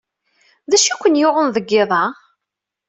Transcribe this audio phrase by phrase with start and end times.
[0.69, 2.03] D acu ay ken-yuɣen deg yiḍ-a?